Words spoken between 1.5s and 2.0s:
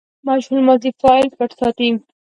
ساتي.